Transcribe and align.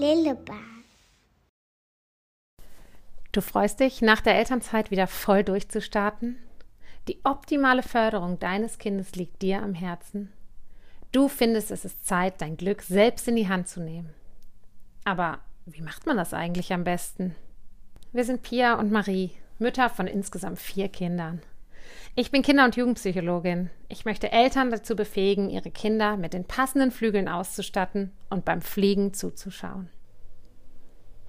Lillebahn. 0.00 0.84
Du 3.32 3.42
freust 3.42 3.80
dich, 3.80 4.00
nach 4.00 4.22
der 4.22 4.34
Elternzeit 4.36 4.90
wieder 4.90 5.06
voll 5.06 5.44
durchzustarten? 5.44 6.38
Die 7.06 7.18
optimale 7.22 7.82
Förderung 7.82 8.38
deines 8.38 8.78
Kindes 8.78 9.14
liegt 9.14 9.42
dir 9.42 9.62
am 9.62 9.74
Herzen. 9.74 10.32
Du 11.12 11.28
findest, 11.28 11.70
es 11.70 11.84
ist 11.84 12.06
Zeit, 12.06 12.40
dein 12.40 12.56
Glück 12.56 12.80
selbst 12.80 13.28
in 13.28 13.36
die 13.36 13.48
Hand 13.48 13.68
zu 13.68 13.80
nehmen. 13.80 14.14
Aber 15.04 15.40
wie 15.66 15.82
macht 15.82 16.06
man 16.06 16.16
das 16.16 16.32
eigentlich 16.32 16.72
am 16.72 16.84
besten? 16.84 17.34
Wir 18.12 18.24
sind 18.24 18.42
Pia 18.42 18.78
und 18.78 18.90
Marie, 18.90 19.32
Mütter 19.58 19.90
von 19.90 20.06
insgesamt 20.06 20.58
vier 20.58 20.88
Kindern. 20.88 21.42
Ich 22.16 22.30
bin 22.30 22.42
Kinder- 22.42 22.64
und 22.64 22.76
Jugendpsychologin. 22.76 23.70
Ich 23.88 24.04
möchte 24.04 24.32
Eltern 24.32 24.70
dazu 24.70 24.96
befähigen, 24.96 25.48
ihre 25.48 25.70
Kinder 25.70 26.16
mit 26.16 26.32
den 26.32 26.44
passenden 26.44 26.90
Flügeln 26.90 27.28
auszustatten 27.28 28.12
und 28.30 28.44
beim 28.44 28.62
Fliegen 28.62 29.14
zuzuschauen. 29.14 29.88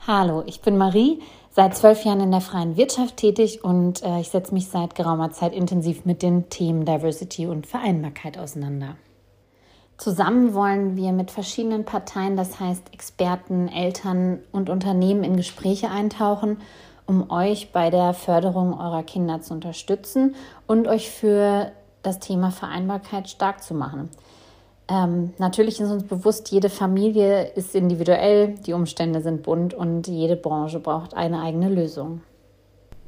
Hallo, 0.08 0.42
ich 0.48 0.62
bin 0.62 0.80
Marie, 0.80 1.22
seit 1.52 1.78
zwölf 1.78 2.04
Jahren 2.06 2.22
in 2.22 2.32
der 2.32 2.42
freien 2.42 2.76
Wirtschaft 2.76 3.18
tätig 3.18 3.64
und 3.64 4.02
äh, 4.02 4.20
ich 4.20 4.30
setze 4.30 4.52
mich 4.52 4.68
seit 4.68 4.96
geraumer 4.96 5.30
Zeit 5.30 5.54
intensiv 5.54 6.06
mit 6.06 6.24
den 6.24 6.50
Themen 6.50 6.86
Diversity 6.86 7.46
und 7.46 7.68
Vereinbarkeit 7.68 8.40
auseinander. 8.40 8.96
Zusammen 10.00 10.56
wollen 10.56 10.98
wir 10.98 11.12
mit 11.12 11.30
verschiedenen 11.30 11.86
Parteien, 11.86 12.36
das 12.36 12.60
heißt 12.60 12.92
Experten, 12.92 13.68
Eltern 13.68 14.40
und 14.52 14.72
Unternehmen 14.72 15.24
in 15.24 15.38
Gespräche 15.38 15.92
eintauchen, 15.92 16.58
um 17.06 17.30
euch 17.30 17.72
bei 17.72 17.92
der 17.92 18.16
Förderung 18.16 18.74
eurer 18.74 19.04
Kinder 19.04 19.42
zu 19.42 19.54
unterstützen 19.54 20.34
und 20.66 20.88
euch 20.88 21.12
für 21.12 21.74
das 22.02 22.18
Thema 22.18 22.50
Vereinbarkeit 22.50 23.30
stark 23.30 23.62
zu 23.62 23.76
machen. 23.76 24.10
Ähm, 24.92 25.34
natürlich 25.38 25.80
ist 25.80 25.90
uns 25.90 26.04
bewusst, 26.04 26.52
jede 26.52 26.70
Familie 26.70 27.44
ist 27.54 27.74
individuell, 27.76 28.56
die 28.66 28.74
Umstände 28.74 29.22
sind 29.22 29.42
bunt 29.44 29.74
und 29.74 30.08
jede 30.08 30.36
Branche 30.36 30.82
braucht 30.82 31.14
eine 31.14 31.42
eigene 31.42 31.70
Lösung. 31.70 32.22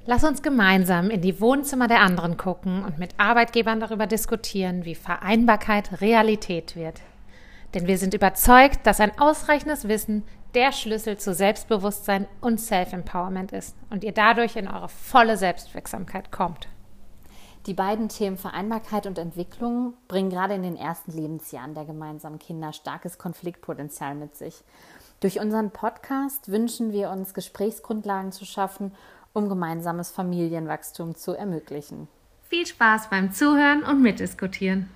Lass 0.06 0.24
uns 0.24 0.42
gemeinsam 0.42 1.10
in 1.10 1.20
die 1.20 1.42
Wohnzimmer 1.42 1.90
der 1.90 2.00
anderen 2.00 2.38
gucken 2.38 2.86
und 2.86 3.00
mit 3.00 3.12
Arbeitgebern 3.18 3.82
darüber 3.82 4.08
diskutieren, 4.08 4.86
wie 4.86 4.96
Vereinbarkeit 4.96 6.00
Realität 6.00 6.78
wird. 6.78 7.02
Denn 7.74 7.86
wir 7.86 7.98
sind 7.98 8.14
überzeugt, 8.14 8.88
dass 8.88 9.02
ein 9.02 9.18
ausreichendes 9.20 9.88
Wissen 9.90 10.24
der 10.56 10.72
Schlüssel 10.72 11.18
zu 11.18 11.34
Selbstbewusstsein 11.34 12.28
und 12.40 12.62
Self-Empowerment 12.62 13.52
ist 13.52 13.76
und 13.90 14.06
ihr 14.06 14.14
dadurch 14.14 14.56
in 14.56 14.70
eure 14.70 14.90
volle 14.90 15.36
Selbstwirksamkeit 15.36 16.32
kommt. 16.32 16.70
Die 17.66 17.74
beiden 17.74 18.10
Themen 18.10 18.38
Vereinbarkeit 18.38 19.08
und 19.08 19.18
Entwicklung 19.18 19.94
bringen 20.10 20.30
gerade 20.30 20.54
in 20.54 20.64
den 20.64 20.76
ersten 20.76 21.12
Lebensjahren 21.14 21.74
der 21.74 21.86
gemeinsamen 21.86 22.38
Kinder 22.38 22.74
starkes 22.74 23.18
Konfliktpotenzial 23.18 24.16
mit 24.16 24.36
sich. 24.36 24.64
Durch 25.22 25.40
unseren 25.40 25.72
Podcast 25.72 26.52
wünschen 26.52 26.92
wir 26.92 27.10
uns 27.10 27.34
Gesprächsgrundlagen 27.34 28.34
zu 28.34 28.44
schaffen, 28.44 28.92
um 29.32 29.48
gemeinsames 29.48 30.12
Familienwachstum 30.12 31.16
zu 31.16 31.32
ermöglichen. 31.32 32.10
Viel 32.50 32.68
Spaß 32.68 33.10
beim 33.10 33.32
Zuhören 33.32 33.84
und 33.84 34.02
Mitdiskutieren. 34.02 34.90